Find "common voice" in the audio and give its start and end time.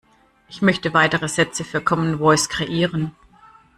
1.79-2.49